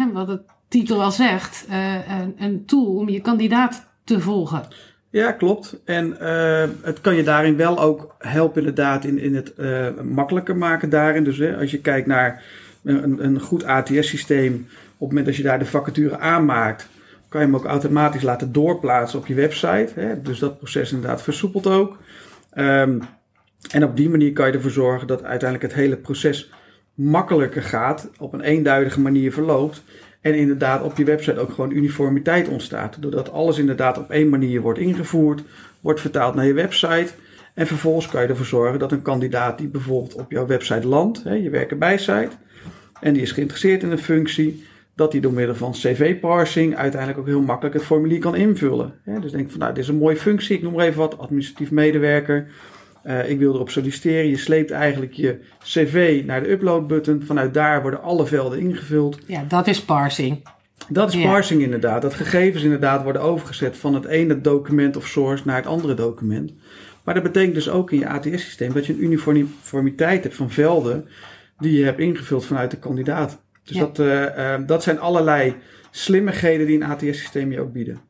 uh, 0.00 0.12
wat 0.12 0.28
het 0.28 0.42
titel 0.68 1.02
al 1.02 1.10
zegt, 1.10 1.66
een, 2.08 2.34
een, 2.38 2.64
tool 2.64 2.96
om 2.96 3.08
je 3.08 3.20
kandidaat 3.20 3.86
te 4.04 4.20
volgen. 4.20 4.62
Ja, 5.10 5.32
klopt. 5.32 5.80
En 5.84 6.16
het 6.82 7.00
kan 7.00 7.14
je 7.14 7.22
daarin 7.22 7.56
wel 7.56 7.80
ook 7.80 8.14
helpen 8.18 8.58
inderdaad 8.58 9.04
in, 9.04 9.18
in 9.18 9.34
het 9.34 9.52
makkelijker 10.02 10.56
maken 10.56 10.90
daarin. 10.90 11.24
Dus 11.24 11.38
hè, 11.38 11.56
als 11.56 11.70
je 11.70 11.80
kijkt 11.80 12.06
naar 12.06 12.42
een, 12.84 13.24
een 13.24 13.40
goed 13.40 13.64
ATS-systeem, 13.64 14.54
op 14.54 14.98
het 14.98 15.08
moment 15.08 15.26
dat 15.26 15.36
je 15.36 15.42
daar 15.42 15.58
de 15.58 15.64
vacature 15.64 16.18
aanmaakt, 16.18 16.88
kan 17.28 17.40
je 17.40 17.46
hem 17.46 17.56
ook 17.56 17.64
automatisch 17.64 18.22
laten 18.22 18.52
doorplaatsen 18.52 19.18
op 19.18 19.26
je 19.26 19.34
website. 19.34 19.88
Hè? 19.94 20.22
Dus 20.22 20.38
dat 20.38 20.58
proces 20.58 20.92
inderdaad 20.92 21.22
versoepelt 21.22 21.66
ook. 21.66 21.98
Um, 22.58 23.02
en 23.70 23.84
op 23.84 23.96
die 23.96 24.10
manier 24.10 24.32
kan 24.32 24.46
je 24.46 24.52
ervoor 24.52 24.70
zorgen 24.70 25.06
dat 25.06 25.22
uiteindelijk 25.22 25.72
het 25.72 25.80
hele 25.80 25.96
proces 25.96 26.50
makkelijker 26.94 27.62
gaat, 27.62 28.10
op 28.18 28.32
een 28.32 28.40
eenduidige 28.40 29.00
manier 29.00 29.32
verloopt. 29.32 29.82
En 30.20 30.34
inderdaad 30.34 30.82
op 30.82 30.96
je 30.96 31.04
website 31.04 31.40
ook 31.40 31.50
gewoon 31.50 31.70
uniformiteit 31.70 32.48
ontstaat. 32.48 32.96
Doordat 33.02 33.32
alles 33.32 33.58
inderdaad 33.58 33.98
op 33.98 34.10
één 34.10 34.28
manier 34.28 34.60
wordt 34.60 34.78
ingevoerd, 34.78 35.42
wordt 35.80 36.00
vertaald 36.00 36.34
naar 36.34 36.46
je 36.46 36.52
website. 36.52 37.08
En 37.54 37.66
vervolgens 37.66 38.08
kan 38.08 38.22
je 38.22 38.28
ervoor 38.28 38.46
zorgen 38.46 38.78
dat 38.78 38.92
een 38.92 39.02
kandidaat 39.02 39.58
die 39.58 39.68
bijvoorbeeld 39.68 40.14
op 40.14 40.30
jouw 40.30 40.46
website 40.46 40.86
landt, 40.86 41.22
hè, 41.24 41.34
je 41.34 41.66
site, 41.96 42.30
en 43.00 43.12
die 43.12 43.22
is 43.22 43.32
geïnteresseerd 43.32 43.82
in 43.82 43.90
een 43.90 43.98
functie, 43.98 44.64
dat 44.94 45.12
die 45.12 45.20
door 45.20 45.32
middel 45.32 45.54
van 45.54 45.72
CV-parsing 45.72 46.76
uiteindelijk 46.76 47.20
ook 47.20 47.26
heel 47.26 47.42
makkelijk 47.42 47.74
het 47.74 47.84
formulier 47.84 48.18
kan 48.18 48.36
invullen. 48.36 48.92
Dus 49.20 49.32
denk 49.32 49.50
van, 49.50 49.58
nou, 49.58 49.74
dit 49.74 49.82
is 49.82 49.88
een 49.88 49.96
mooie 49.96 50.16
functie, 50.16 50.56
ik 50.56 50.62
noem 50.62 50.72
maar 50.72 50.86
even 50.86 50.98
wat, 50.98 51.18
administratief 51.18 51.70
medewerker. 51.70 52.46
Uh, 53.06 53.30
ik 53.30 53.38
wil 53.38 53.54
erop 53.54 53.70
solliciteren. 53.70 54.28
Je 54.28 54.36
sleept 54.36 54.70
eigenlijk 54.70 55.12
je 55.12 55.38
cv 55.64 56.22
naar 56.24 56.42
de 56.42 56.50
upload-button. 56.50 57.22
Vanuit 57.26 57.54
daar 57.54 57.82
worden 57.82 58.02
alle 58.02 58.26
velden 58.26 58.58
ingevuld. 58.58 59.18
Ja, 59.26 59.44
dat 59.48 59.66
is 59.66 59.82
parsing. 59.84 60.48
Dat 60.88 61.08
is 61.14 61.20
Ja. 61.20 61.30
parsing 61.30 61.62
inderdaad. 61.62 62.02
Dat 62.02 62.14
gegevens 62.14 62.62
inderdaad 62.62 63.02
worden 63.02 63.22
overgezet 63.22 63.76
van 63.76 63.94
het 63.94 64.04
ene 64.04 64.40
document 64.40 64.96
of 64.96 65.06
source 65.06 65.42
naar 65.46 65.56
het 65.56 65.66
andere 65.66 65.94
document. 65.94 66.52
Maar 67.04 67.14
dat 67.14 67.22
betekent 67.22 67.54
dus 67.54 67.68
ook 67.70 67.90
in 67.90 67.98
je 67.98 68.08
ATS-systeem 68.08 68.72
dat 68.72 68.86
je 68.86 68.92
een 68.92 69.02
uniformiteit 69.04 70.22
hebt 70.22 70.34
van 70.36 70.50
velden 70.50 71.08
die 71.58 71.78
je 71.78 71.84
hebt 71.84 71.98
ingevuld 72.00 72.44
vanuit 72.46 72.70
de 72.70 72.76
kandidaat. 72.78 73.42
Dus 73.64 73.76
Ja. 73.76 73.80
dat, 73.80 73.98
uh, 73.98 74.22
uh, 74.22 74.54
dat 74.66 74.82
zijn 74.82 74.98
allerlei 75.00 75.54
slimmigheden 75.90 76.66
die 76.66 76.76
een 76.76 76.88
ATS-systeem 76.90 77.52
je 77.52 77.60
ook 77.60 77.72
bieden. 77.72 78.00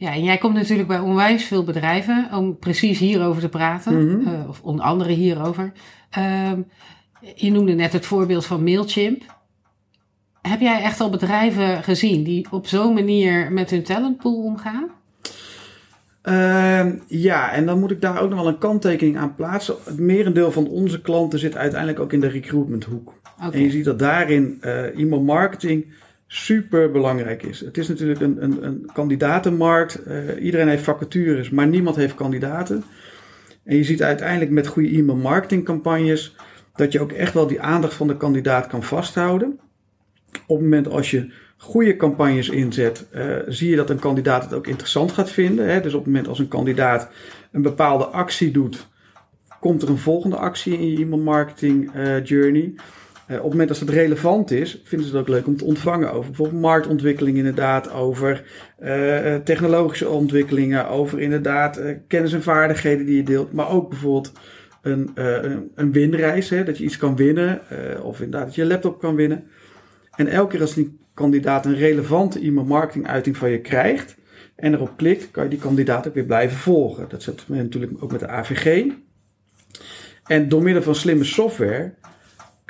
Ja, 0.00 0.12
en 0.12 0.24
jij 0.24 0.38
komt 0.38 0.54
natuurlijk 0.54 0.88
bij 0.88 0.98
onwijs 0.98 1.44
veel 1.44 1.64
bedrijven 1.64 2.28
om 2.32 2.58
precies 2.58 2.98
hierover 2.98 3.42
te 3.42 3.48
praten, 3.48 4.06
Mhm. 4.06 4.28
uh, 4.28 4.48
of 4.48 4.60
onder 4.62 4.84
andere 4.84 5.12
hierover. 5.12 5.72
Um, 6.52 6.66
je 7.34 7.50
noemde 7.50 7.72
net 7.72 7.92
het 7.92 8.06
voorbeeld 8.06 8.46
van 8.46 8.64
Mailchimp. 8.64 9.22
Heb 10.42 10.60
jij 10.60 10.82
echt 10.82 11.00
al 11.00 11.10
bedrijven 11.10 11.82
gezien 11.82 12.24
die 12.24 12.46
op 12.50 12.66
zo'n 12.66 12.94
manier 12.94 13.52
met 13.52 13.70
hun 13.70 13.82
talentpool 13.82 14.42
omgaan? 14.44 14.88
Uh, 16.24 16.86
ja, 17.08 17.52
en 17.52 17.66
dan 17.66 17.80
moet 17.80 17.90
ik 17.90 18.00
daar 18.00 18.20
ook 18.20 18.30
nog 18.30 18.38
wel 18.38 18.48
een 18.48 18.58
kanttekening 18.58 19.18
aan 19.18 19.34
plaatsen. 19.34 19.74
Het 19.84 19.98
merendeel 19.98 20.52
van 20.52 20.68
onze 20.68 21.00
klanten 21.00 21.38
zit 21.38 21.56
uiteindelijk 21.56 22.00
ook 22.00 22.12
in 22.12 22.20
de 22.20 22.28
recruitmenthoek. 22.28 23.12
Okay. 23.36 23.50
En 23.50 23.60
je 23.60 23.70
ziet 23.70 23.84
dat 23.84 23.98
daarin 23.98 24.58
uh, 24.60 24.98
e-mail 24.98 25.22
marketing 25.22 25.86
super 26.32 26.90
belangrijk 26.90 27.42
is. 27.42 27.60
Het 27.60 27.78
is 27.78 27.88
natuurlijk 27.88 28.20
een, 28.20 28.42
een, 28.42 28.64
een 28.64 28.90
kandidatenmarkt. 28.92 30.00
Uh, 30.06 30.44
iedereen 30.44 30.68
heeft 30.68 30.84
vacatures, 30.84 31.50
maar 31.50 31.66
niemand 31.66 31.96
heeft 31.96 32.14
kandidaten. 32.14 32.84
En 33.64 33.76
je 33.76 33.84
ziet 33.84 34.02
uiteindelijk 34.02 34.50
met 34.50 34.66
goede 34.66 34.88
e-mail 34.88 35.18
marketing 35.18 35.64
campagnes 35.64 36.36
dat 36.74 36.92
je 36.92 37.00
ook 37.00 37.12
echt 37.12 37.34
wel 37.34 37.46
die 37.46 37.60
aandacht 37.60 37.94
van 37.94 38.06
de 38.06 38.16
kandidaat 38.16 38.66
kan 38.66 38.82
vasthouden. 38.82 39.60
Op 40.46 40.56
het 40.56 40.60
moment 40.60 40.88
als 40.88 41.10
je 41.10 41.32
goede 41.56 41.96
campagnes 41.96 42.48
inzet, 42.48 43.06
uh, 43.14 43.36
zie 43.46 43.70
je 43.70 43.76
dat 43.76 43.90
een 43.90 43.98
kandidaat 43.98 44.44
het 44.44 44.54
ook 44.54 44.66
interessant 44.66 45.12
gaat 45.12 45.30
vinden. 45.30 45.68
Hè? 45.68 45.80
Dus 45.80 45.92
op 45.92 45.98
het 45.98 46.08
moment 46.08 46.28
als 46.28 46.38
een 46.38 46.48
kandidaat 46.48 47.10
een 47.52 47.62
bepaalde 47.62 48.04
actie 48.04 48.50
doet, 48.50 48.88
komt 49.60 49.82
er 49.82 49.88
een 49.88 49.98
volgende 49.98 50.36
actie 50.36 50.78
in 50.78 50.90
je 50.90 50.96
e-mail 50.96 51.22
marketing 51.22 51.94
uh, 51.96 52.24
journey. 52.24 52.74
Uh, 53.30 53.36
op 53.36 53.42
het 53.42 53.50
moment 53.50 53.68
dat 53.68 53.78
het 53.78 53.88
relevant 53.90 54.50
is, 54.50 54.80
vinden 54.84 55.08
ze 55.08 55.16
het 55.16 55.22
ook 55.22 55.34
leuk 55.34 55.46
om 55.46 55.56
te 55.56 55.64
ontvangen 55.64 56.12
over 56.12 56.26
bijvoorbeeld 56.26 56.60
marktontwikkeling 56.60 57.36
inderdaad, 57.36 57.92
over 57.92 58.44
uh, 58.82 59.34
technologische 59.34 60.08
ontwikkelingen, 60.08 60.88
over 60.88 61.20
inderdaad 61.20 61.78
uh, 61.78 61.96
kennis 62.06 62.32
en 62.32 62.42
vaardigheden 62.42 63.06
die 63.06 63.16
je 63.16 63.22
deelt, 63.22 63.52
maar 63.52 63.70
ook 63.70 63.88
bijvoorbeeld 63.88 64.32
een, 64.82 65.10
een, 65.74 65.92
winreis, 65.92 66.50
hè, 66.50 66.64
dat 66.64 66.78
je 66.78 66.84
iets 66.84 66.96
kan 66.96 67.16
winnen 67.16 67.60
of 68.02 68.20
inderdaad 68.20 68.46
dat 68.46 68.54
je 68.54 68.66
laptop 68.66 69.00
kan 69.00 69.14
winnen. 69.14 69.44
En 70.16 70.26
elke 70.26 70.50
keer 70.50 70.60
als 70.60 70.74
die 70.74 70.98
kandidaat 71.14 71.66
een 71.66 71.76
relevante 71.76 72.40
e-mail 72.40 72.66
marketing 72.66 73.06
uiting 73.06 73.36
van 73.36 73.50
je 73.50 73.60
krijgt 73.60 74.16
en 74.56 74.74
erop 74.74 74.96
klikt, 74.96 75.30
kan 75.30 75.44
je 75.44 75.50
die 75.50 75.58
kandidaat 75.58 76.08
ook 76.08 76.14
weer 76.14 76.24
blijven 76.24 76.58
volgen. 76.58 77.08
Dat 77.08 77.22
zit 77.22 77.44
natuurlijk 77.46 77.92
ook 78.00 78.10
met 78.12 78.20
de 78.20 78.28
AVG. 78.28 78.86
En 80.24 80.48
door 80.48 80.62
middel 80.62 80.82
van 80.82 80.94
slimme 80.94 81.24
software 81.24 81.94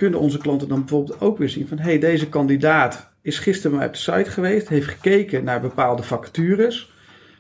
kunnen 0.00 0.21
onze 0.21 0.38
klanten 0.38 0.69
dan 0.69 0.78
bijvoorbeeld 0.78 1.21
ook 1.21 1.38
weer 1.38 1.49
zien 1.49 1.69
van 1.69 1.78
hey, 1.78 1.99
deze 1.99 2.28
kandidaat 2.28 3.11
is 3.23 3.38
gisteren 3.38 3.76
maar 3.76 3.87
op 3.87 3.92
de 3.92 3.99
site 3.99 4.30
geweest, 4.30 4.69
heeft 4.69 4.88
gekeken 4.88 5.45
naar 5.45 5.61
bepaalde 5.61 6.02
vacatures, 6.02 6.92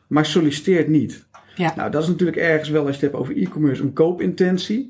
maar 0.06 0.26
solliciteert 0.26 0.88
niet. 0.88 1.26
Ja. 1.54 1.72
Nou, 1.76 1.90
dat 1.90 2.02
is 2.02 2.08
natuurlijk 2.08 2.38
ergens 2.38 2.68
wel 2.68 2.86
als 2.86 2.96
je 2.96 3.02
het 3.02 3.12
hebt 3.12 3.22
over 3.22 3.36
e-commerce 3.36 3.82
een 3.82 3.92
koopintentie. 3.92 4.88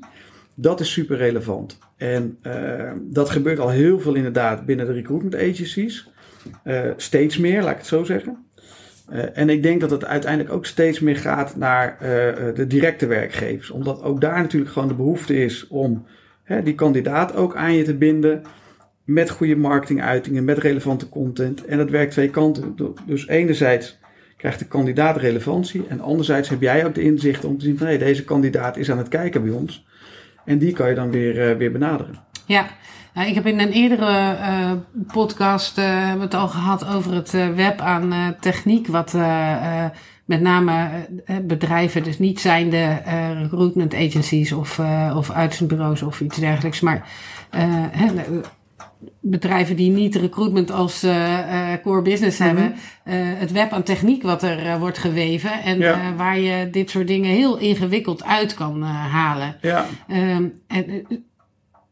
Dat 0.55 0.79
is 0.79 0.91
super 0.91 1.17
relevant. 1.17 1.77
En 1.97 2.37
uh, 2.43 2.91
dat 3.01 3.29
gebeurt 3.29 3.59
al 3.59 3.69
heel 3.69 3.99
veel 3.99 4.13
inderdaad 4.13 4.65
binnen 4.65 4.85
de 4.85 4.93
recruitment 4.93 5.35
agencies. 5.35 6.09
Uh, 6.63 6.79
steeds 6.97 7.37
meer, 7.37 7.61
laat 7.61 7.71
ik 7.71 7.77
het 7.77 7.87
zo 7.87 8.03
zeggen. 8.03 8.45
Uh, 9.11 9.23
en 9.33 9.49
ik 9.49 9.63
denk 9.63 9.81
dat 9.81 9.91
het 9.91 10.05
uiteindelijk 10.05 10.53
ook 10.53 10.65
steeds 10.65 10.99
meer 10.99 11.17
gaat 11.17 11.55
naar 11.55 11.97
de 12.55 12.67
directe 12.67 13.05
werkgevers. 13.05 13.69
Omdat 13.69 14.03
ook 14.03 14.21
daar 14.21 14.41
natuurlijk 14.41 14.71
gewoon 14.71 14.87
de 14.87 14.93
behoefte 14.93 15.43
is 15.43 15.67
om 15.67 16.05
hè, 16.43 16.63
die 16.63 16.75
kandidaat 16.75 17.35
ook 17.35 17.55
aan 17.55 17.73
je 17.73 17.83
te 17.83 17.95
binden. 17.95 18.41
Met 19.03 19.29
goede 19.29 19.55
marketinguitingen, 19.55 20.45
met 20.45 20.57
relevante 20.57 21.09
content. 21.09 21.65
En 21.65 21.77
dat 21.77 21.89
werkt 21.89 22.11
twee 22.11 22.29
kanten. 22.29 22.75
Dus 23.05 23.27
enerzijds 23.27 23.99
krijgt 24.37 24.59
de 24.59 24.65
kandidaat 24.65 25.17
relevantie. 25.17 25.85
En 25.87 26.01
anderzijds 26.01 26.49
heb 26.49 26.61
jij 26.61 26.85
ook 26.85 26.95
de 26.95 27.01
inzicht 27.01 27.45
om 27.45 27.57
te 27.57 27.65
zien 27.65 27.77
van 27.77 27.87
hé, 27.87 27.97
deze 27.97 28.23
kandidaat 28.23 28.77
is 28.77 28.91
aan 28.91 28.97
het 28.97 29.07
kijken 29.07 29.43
bij 29.43 29.51
ons. 29.51 29.85
En 30.45 30.57
die 30.57 30.73
kan 30.73 30.89
je 30.89 30.95
dan 30.95 31.11
weer, 31.11 31.51
uh, 31.51 31.57
weer 31.57 31.71
benaderen. 31.71 32.19
Ja, 32.45 32.67
nou, 33.13 33.27
ik 33.27 33.35
heb 33.35 33.45
in 33.45 33.59
een 33.59 33.71
eerdere 33.71 34.37
uh, 34.39 34.71
podcast 35.13 35.75
hebben 35.75 36.21
het 36.21 36.33
al 36.33 36.47
gehad 36.47 36.87
over 36.87 37.13
het 37.13 37.31
web 37.55 37.79
aan 37.79 38.35
techniek. 38.39 38.87
Wat 38.87 39.17
met 40.31 40.41
name 40.41 40.89
bedrijven, 41.41 42.03
dus 42.03 42.19
niet 42.19 42.39
zijnde 42.39 43.01
recruitment 43.41 43.93
agencies 43.93 44.51
of, 44.51 44.79
of 45.15 45.31
uitzendbureaus 45.31 46.01
of 46.01 46.21
iets 46.21 46.37
dergelijks. 46.37 46.79
Maar 46.79 47.07
bedrijven 49.19 49.75
die 49.75 49.91
niet 49.91 50.15
recruitment 50.15 50.71
als 50.71 51.03
uh, 51.03 51.73
core 51.83 52.01
business 52.01 52.37
mhm. 52.37 52.47
hebben, 52.47 52.73
uh, 52.73 53.13
het 53.39 53.51
web 53.51 53.71
aan 53.71 53.83
techniek 53.83 54.23
wat 54.23 54.43
er 54.43 54.79
wordt 54.79 54.97
geweven 54.97 55.51
en 55.63 56.17
waar 56.17 56.39
je 56.39 56.69
dit 56.69 56.89
soort 56.89 57.07
dingen 57.07 57.31
heel 57.31 57.57
ingewikkeld 57.57 58.23
uit 58.23 58.53
kan 58.53 58.81
halen. 58.81 59.55
Ja. 59.61 59.85
Um, 60.07 60.53
en 60.67 61.05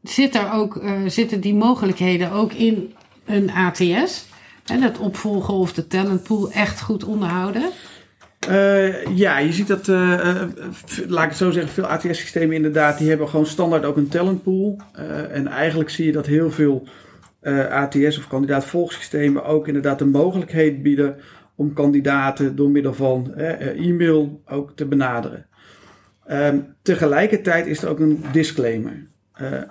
zit 0.04 0.36
er 0.36 0.52
ook, 0.52 0.82
zitten 1.08 1.42
die 1.42 1.56
mogelijkheden 1.56 2.32
ook 2.32 2.54
in 2.54 2.94
een 3.26 3.52
ATS? 3.52 4.28
En 4.66 4.82
het 4.82 4.98
opvolgen 4.98 5.54
of 5.54 5.74
de 5.74 5.88
talentpool 5.88 6.52
echt 6.52 6.82
goed 6.82 7.04
onderhouden? 7.04 7.70
Uh, 8.48 9.06
ja, 9.16 9.38
je 9.38 9.54
ziet 9.54 9.68
dat, 9.68 9.88
uh, 9.88 9.98
uh, 9.98 10.42
laat 11.08 11.24
ik 11.24 11.30
het 11.30 11.38
zo 11.38 11.52
zeggen, 11.52 11.72
veel 11.72 11.86
ATS-systemen 11.86 12.56
inderdaad, 12.56 12.98
die 12.98 13.10
hebben 13.10 13.30
gewoon 13.30 13.46
standaard 13.46 13.86
ook 13.86 13.98
een 13.98 14.08
talentpool. 14.08 14.82
en 15.32 15.48
eigenlijk 15.48 15.90
zie 15.90 16.06
je 16.06 16.12
dat 16.12 16.26
heel 16.26 16.52
veel 16.52 16.88
ATS 17.70 18.18
of 18.18 18.28
kandidaat-volgsystemen 18.28 19.46
ook 19.46 19.68
inderdaad 19.68 20.00
de 20.00 20.06
mogelijkheid 20.06 20.82
bieden 20.82 21.16
om 21.56 21.74
kandidaten 21.74 22.56
door 22.56 22.70
middel 22.70 22.94
van 22.94 23.34
e-mail 23.36 24.42
ook 24.46 24.72
te 24.76 24.86
benaderen. 24.86 25.46
Um, 26.32 26.76
tegelijkertijd 26.82 27.68
is 27.68 27.82
er 27.82 27.90
ook 27.90 28.00
een 28.00 28.24
disclaimer. 28.32 29.08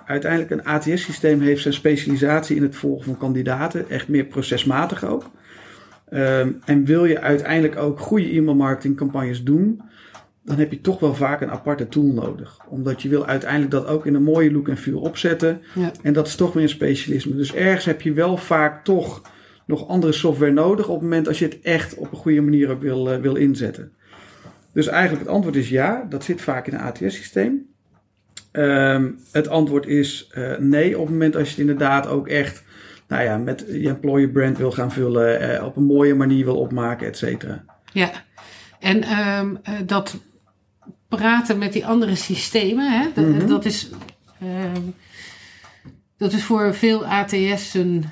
uiteindelijk 0.05 0.51
een 0.51 0.65
ATS-systeem 0.65 1.41
heeft 1.41 1.61
zijn 1.61 1.73
specialisatie 1.73 2.55
in 2.55 2.63
het 2.63 2.75
volgen 2.75 3.05
van 3.05 3.17
kandidaten, 3.17 3.89
echt 3.89 4.07
meer 4.07 4.25
procesmatig 4.25 5.05
ook. 5.05 5.29
Um, 6.11 6.59
en 6.65 6.85
wil 6.85 7.05
je 7.05 7.19
uiteindelijk 7.19 7.77
ook 7.77 7.99
goede 7.99 8.29
e-mail 8.29 8.55
marketing 8.55 8.97
campagnes 8.97 9.43
doen, 9.43 9.81
dan 10.43 10.57
heb 10.57 10.71
je 10.71 10.81
toch 10.81 10.99
wel 10.99 11.15
vaak 11.15 11.41
een 11.41 11.51
aparte 11.51 11.87
tool 11.87 12.13
nodig. 12.13 12.57
Omdat 12.69 13.01
je 13.01 13.09
wil 13.09 13.25
uiteindelijk 13.25 13.71
dat 13.71 13.87
ook 13.87 14.05
in 14.05 14.13
een 14.13 14.23
mooie 14.23 14.51
look 14.51 14.67
en 14.67 14.77
feel 14.77 14.99
opzetten. 14.99 15.61
Ja. 15.75 15.91
En 16.01 16.13
dat 16.13 16.27
is 16.27 16.35
toch 16.35 16.53
weer 16.53 16.63
een 16.63 16.69
specialisme. 16.69 17.35
Dus 17.35 17.53
ergens 17.53 17.85
heb 17.85 18.01
je 18.01 18.13
wel 18.13 18.37
vaak 18.37 18.83
toch 18.83 19.21
nog 19.65 19.87
andere 19.87 20.11
software 20.11 20.51
nodig 20.51 20.87
op 20.87 20.93
het 20.93 21.03
moment 21.03 21.27
als 21.27 21.39
je 21.39 21.45
het 21.45 21.59
echt 21.61 21.95
op 21.95 22.11
een 22.11 22.17
goede 22.17 22.41
manier 22.41 22.69
ook 22.69 22.81
wil, 22.81 23.13
uh, 23.13 23.19
wil 23.19 23.35
inzetten. 23.35 23.91
Dus 24.73 24.87
eigenlijk 24.87 25.25
het 25.25 25.33
antwoord 25.33 25.55
is 25.55 25.69
ja, 25.69 26.05
dat 26.09 26.23
zit 26.23 26.41
vaak 26.41 26.67
in 26.67 26.73
een 26.73 26.79
ATS-systeem. 26.79 27.67
Um, 28.51 29.19
het 29.31 29.47
antwoord 29.47 29.85
is 29.85 30.31
uh, 30.37 30.57
nee 30.57 30.97
op 30.97 31.03
het 31.03 31.11
moment 31.11 31.35
als 31.35 31.43
je 31.43 31.49
het 31.49 31.59
inderdaad 31.59 32.07
ook 32.07 32.27
echt 32.27 32.63
nou 33.09 33.23
ja, 33.23 33.37
met 33.37 33.65
je 33.67 33.87
employer 33.87 34.29
brand 34.29 34.57
wil 34.57 34.71
gaan 34.71 34.91
vullen, 34.91 35.39
eh, 35.39 35.65
op 35.65 35.75
een 35.75 35.85
mooie 35.85 36.15
manier 36.15 36.45
wil 36.45 36.57
opmaken, 36.57 37.07
et 37.07 37.17
cetera. 37.17 37.63
Ja, 37.93 38.11
en 38.79 39.17
um, 39.17 39.59
dat 39.85 40.17
praten 41.07 41.57
met 41.57 41.73
die 41.73 41.85
andere 41.85 42.15
systemen, 42.15 42.91
hè, 42.91 43.07
dat, 43.13 43.25
mm 43.25 43.37
-hmm. 43.37 43.47
dat 43.47 43.65
is. 43.65 43.89
Um, 44.43 44.93
dat 46.17 46.33
is 46.33 46.43
voor 46.43 46.75
veel 46.75 47.05
ATS'en, 47.05 48.03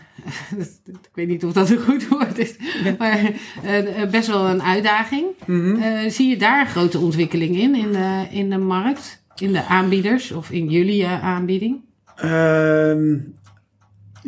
ik 0.85 1.09
weet 1.13 1.27
niet 1.27 1.45
of 1.45 1.53
dat 1.53 1.69
een 1.69 1.79
goed 1.79 2.07
woord 2.07 2.37
is, 2.37 2.55
maar 2.97 3.31
uh, 3.65 4.09
best 4.09 4.27
wel 4.27 4.47
een 4.47 4.61
uitdaging. 4.61 5.25
Mm 5.45 5.61
-hmm. 5.61 5.83
uh, 5.83 6.09
zie 6.09 6.29
je 6.29 6.37
daar 6.37 6.67
grote 6.67 6.99
ontwikkeling 6.99 7.57
in, 7.57 7.75
in 7.75 7.91
de, 7.91 8.27
in 8.29 8.49
de 8.49 8.57
markt, 8.57 9.23
in 9.35 9.51
de 9.51 9.65
aanbieders 9.65 10.31
of 10.31 10.51
in 10.51 10.69
jullie 10.69 11.07
aanbieding? 11.07 11.79
Um, 12.23 13.35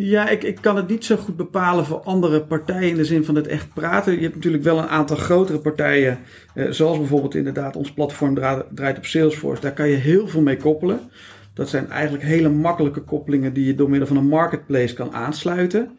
ja, 0.01 0.29
ik, 0.29 0.44
ik 0.44 0.58
kan 0.62 0.75
het 0.75 0.88
niet 0.88 1.06
zo 1.06 1.15
goed 1.15 1.36
bepalen 1.36 1.86
voor 1.86 2.00
andere 2.00 2.41
partijen 2.41 2.89
in 2.89 2.96
de 2.96 3.06
zin 3.06 3.25
van 3.25 3.36
het 3.36 3.48
echt 3.48 3.74
praten. 3.74 4.13
Je 4.13 4.22
hebt 4.22 4.36
natuurlijk 4.36 4.63
wel 4.63 4.77
een 4.77 4.88
aantal 4.88 5.18
grotere 5.18 5.60
partijen, 5.60 6.20
eh, 6.53 6.70
zoals 6.70 6.98
bijvoorbeeld 6.98 7.36
inderdaad 7.36 7.75
ons 7.75 7.91
platform 7.91 8.36
draait 8.74 8.98
op 8.98 9.06
Salesforce. 9.06 9.62
Daar 9.62 9.74
kan 9.74 9.89
je 9.89 9.96
heel 9.96 10.27
veel 10.27 10.41
mee 10.41 10.58
koppelen. 10.58 11.00
Dat 11.53 11.70
zijn 11.70 11.89
eigenlijk 11.89 12.24
hele 12.24 12.50
makkelijke 12.50 13.01
koppelingen 13.01 13.53
die 13.53 13.65
je 13.65 13.75
door 13.75 13.89
middel 13.89 14.08
van 14.08 14.18
een 14.18 14.27
marketplace 14.27 14.94
kan 14.94 15.13
aansluiten. 15.13 15.98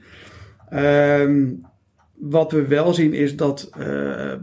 Um, 0.74 1.60
wat 2.14 2.52
we 2.52 2.66
wel 2.66 2.94
zien 2.94 3.14
is 3.14 3.36
dat 3.36 3.70
uh, 3.78 3.84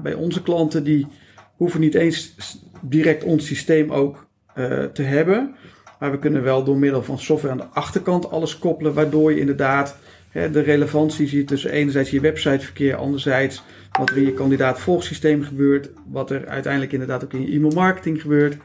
bij 0.02 0.14
onze 0.14 0.42
klanten 0.42 0.84
die 0.84 1.08
hoeven 1.56 1.80
niet 1.80 1.96
eens 1.96 2.36
direct 2.82 3.24
ons 3.24 3.46
systeem 3.46 3.92
ook 3.92 4.28
uh, 4.58 4.84
te 4.84 5.04
hebben. 5.04 5.56
Maar 6.00 6.12
we 6.12 6.20
kunnen 6.20 6.44
wel 6.44 6.64
door 6.64 6.78
middel 6.78 7.04
van 7.04 7.20
software 7.20 7.54
aan 7.54 7.68
de 7.68 7.80
achterkant 7.80 8.32
alles 8.32 8.60
koppelen, 8.60 8.94
waardoor 8.94 9.32
je 9.32 9.40
inderdaad 9.40 9.98
hè, 10.30 10.52
de 10.52 10.62
relevantie 10.62 11.28
ziet 11.28 11.48
tussen 11.48 11.72
enerzijds 11.72 12.10
je 12.10 12.20
websiteverkeer, 12.20 12.96
anderzijds 12.96 13.64
wat 13.92 14.10
er 14.10 14.18
in 14.18 14.26
je 14.26 14.34
kandidaat 14.34 14.80
volgsysteem 14.80 15.44
gebeurt, 15.44 15.90
wat 16.08 16.32
er 16.32 16.48
uiteindelijk 16.48 16.92
inderdaad 16.92 17.24
ook 17.24 17.34
in 17.34 17.42
je 17.42 17.52
e-mail 17.52 17.74
marketing 17.74 18.22
gebeurt. 18.22 18.58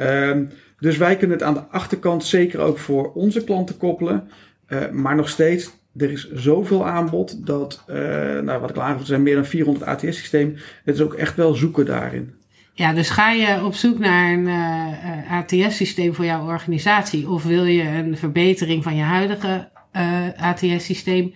Um, 0.00 0.50
dus 0.78 0.96
wij 0.96 1.16
kunnen 1.16 1.36
het 1.36 1.46
aan 1.46 1.54
de 1.54 1.64
achterkant 1.70 2.24
zeker 2.24 2.60
ook 2.60 2.78
voor 2.78 3.12
onze 3.12 3.44
klanten 3.44 3.76
koppelen. 3.76 4.28
Uh, 4.68 4.90
maar 4.90 5.16
nog 5.16 5.28
steeds, 5.28 5.70
er 5.96 6.10
is 6.10 6.30
zoveel 6.32 6.86
aanbod 6.86 7.46
dat, 7.46 7.84
uh, 7.88 7.96
nou, 8.40 8.60
wat 8.60 8.70
ik 8.70 8.76
al 8.76 8.82
aangaf, 8.82 9.06
zijn 9.06 9.22
meer 9.22 9.34
dan 9.34 9.44
400 9.44 9.86
ATS-systemen. 9.86 10.56
Het 10.84 10.94
is 10.94 11.00
ook 11.00 11.14
echt 11.14 11.36
wel 11.36 11.54
zoeken 11.54 11.86
daarin. 11.86 12.34
Ja, 12.76 12.92
dus 12.92 13.10
ga 13.10 13.30
je 13.30 13.64
op 13.64 13.74
zoek 13.74 13.98
naar 13.98 14.32
een 14.32 14.46
uh, 14.46 15.32
ATS-systeem 15.32 16.14
voor 16.14 16.24
jouw 16.24 16.46
organisatie 16.46 17.28
of 17.28 17.42
wil 17.44 17.64
je 17.64 17.82
een 17.82 18.16
verbetering 18.16 18.82
van 18.82 18.96
je 18.96 19.02
huidige 19.02 19.68
uh, 19.92 20.26
ATS-systeem? 20.36 21.34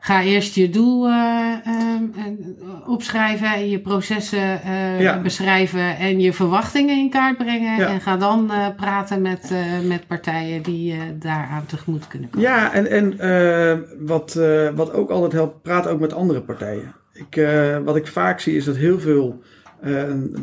Ga 0.00 0.22
eerst 0.22 0.54
je 0.54 0.70
doel 0.70 1.10
opschrijven 2.86 3.54
en 3.54 3.68
je 3.68 3.78
processen 3.78 4.60
ja. 4.98 5.20
beschrijven 5.20 5.96
en 5.96 6.20
je 6.20 6.32
verwachtingen 6.32 6.98
in 6.98 7.10
kaart 7.10 7.36
brengen. 7.36 7.76
Ja. 7.76 7.88
En 7.88 8.00
ga 8.00 8.16
dan 8.16 8.50
praten 8.76 9.22
met, 9.22 9.52
met 9.84 10.06
partijen 10.06 10.62
die 10.62 10.96
daaraan 11.18 11.66
tegemoet 11.66 12.08
kunnen 12.08 12.30
komen. 12.30 12.48
Ja, 12.48 12.72
en, 12.72 12.90
en 12.90 13.16
wat, 14.06 14.40
wat 14.74 14.92
ook 14.92 15.10
altijd 15.10 15.32
helpt, 15.32 15.62
praat 15.62 15.86
ook 15.86 16.00
met 16.00 16.12
andere 16.12 16.40
partijen. 16.40 16.94
Ik, 17.12 17.46
wat 17.84 17.96
ik 17.96 18.06
vaak 18.06 18.40
zie 18.40 18.56
is 18.56 18.64
dat 18.64 18.76
heel 18.76 19.00
veel 19.00 19.42
uh, 19.84 20.02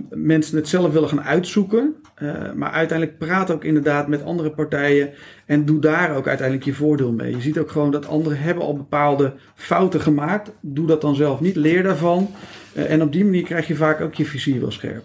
mensen 0.09 0.57
het 0.57 0.67
zelf 0.67 0.93
willen 0.93 1.09
gaan 1.09 1.23
uitzoeken. 1.23 1.95
Uh, 2.21 2.53
maar 2.53 2.71
uiteindelijk 2.71 3.17
praat 3.17 3.51
ook 3.51 3.63
inderdaad 3.63 4.07
met 4.07 4.23
andere 4.23 4.51
partijen 4.51 5.09
en 5.45 5.65
doe 5.65 5.79
daar 5.79 6.15
ook 6.15 6.27
uiteindelijk 6.27 6.67
je 6.67 6.73
voordeel 6.73 7.11
mee. 7.11 7.35
Je 7.35 7.41
ziet 7.41 7.59
ook 7.59 7.71
gewoon 7.71 7.91
dat 7.91 8.07
anderen 8.07 8.39
hebben 8.39 8.63
al 8.63 8.75
bepaalde 8.75 9.33
fouten 9.55 10.01
gemaakt. 10.01 10.51
Doe 10.61 10.87
dat 10.87 11.01
dan 11.01 11.15
zelf 11.15 11.39
niet, 11.39 11.55
leer 11.55 11.83
daarvan. 11.83 12.29
Uh, 12.73 12.91
en 12.91 13.01
op 13.01 13.11
die 13.11 13.25
manier 13.25 13.43
krijg 13.43 13.67
je 13.67 13.75
vaak 13.75 14.01
ook 14.01 14.13
je 14.13 14.25
vizier 14.25 14.59
wel 14.59 14.71
scherp. 14.71 15.03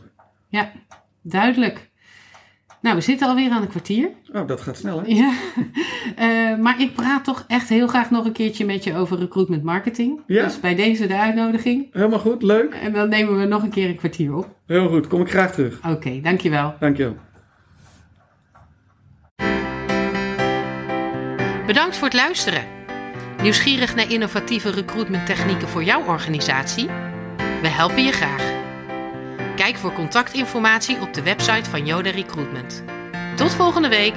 Ja, 0.48 0.72
duidelijk. 1.22 1.90
Nou, 2.82 2.96
we 2.96 3.02
zitten 3.02 3.28
alweer 3.28 3.50
aan 3.50 3.62
een 3.62 3.68
kwartier. 3.68 4.10
Oh, 4.32 4.46
dat 4.46 4.60
gaat 4.60 4.76
snel, 4.76 5.02
hè? 5.02 5.06
Ja. 5.06 5.32
Uh, 6.18 6.58
maar 6.64 6.80
ik 6.80 6.94
praat 6.94 7.24
toch 7.24 7.44
echt 7.48 7.68
heel 7.68 7.86
graag 7.86 8.10
nog 8.10 8.24
een 8.24 8.32
keertje 8.32 8.64
met 8.64 8.84
je 8.84 8.96
over 8.96 9.18
recruitment 9.18 9.62
marketing. 9.62 10.20
Ja. 10.26 10.44
Dus 10.44 10.60
bij 10.60 10.74
deze 10.74 11.06
de 11.06 11.18
uitnodiging. 11.18 11.88
Helemaal 11.92 12.18
goed, 12.18 12.42
leuk. 12.42 12.74
En 12.74 12.92
dan 12.92 13.08
nemen 13.08 13.38
we 13.38 13.44
nog 13.44 13.62
een 13.62 13.70
keer 13.70 13.88
een 13.88 13.96
kwartier 13.96 14.34
op. 14.34 14.48
Heel 14.66 14.88
goed, 14.88 15.06
kom 15.06 15.20
ik 15.20 15.30
graag 15.30 15.52
terug. 15.52 15.78
Oké, 15.78 15.88
okay, 15.88 16.20
dankjewel. 16.20 16.74
Dankjewel. 16.80 17.16
Bedankt 21.66 21.96
voor 21.96 22.08
het 22.08 22.16
luisteren. 22.16 22.64
Nieuwsgierig 23.42 23.94
naar 23.94 24.10
innovatieve 24.10 24.70
recruitment 24.70 25.26
technieken 25.26 25.68
voor 25.68 25.82
jouw 25.84 26.06
organisatie? 26.06 26.86
We 27.62 27.68
helpen 27.68 28.04
je 28.04 28.12
graag. 28.12 28.61
Kijk 29.62 29.76
voor 29.76 29.92
contactinformatie 29.92 31.00
op 31.00 31.14
de 31.14 31.22
website 31.22 31.70
van 31.70 31.86
Yoda 31.86 32.10
Recruitment. 32.10 32.82
Tot 33.36 33.54
volgende 33.54 33.88
week! 33.88 34.14